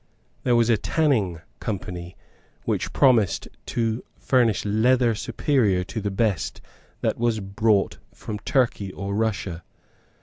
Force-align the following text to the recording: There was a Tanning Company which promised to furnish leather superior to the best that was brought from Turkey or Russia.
There 0.41 0.55
was 0.55 0.71
a 0.71 0.79
Tanning 0.79 1.41
Company 1.59 2.17
which 2.65 2.91
promised 2.91 3.47
to 3.67 4.03
furnish 4.17 4.65
leather 4.65 5.13
superior 5.13 5.83
to 5.83 6.01
the 6.01 6.09
best 6.09 6.59
that 7.01 7.19
was 7.19 7.39
brought 7.39 7.99
from 8.11 8.39
Turkey 8.39 8.91
or 8.93 9.13
Russia. 9.13 9.63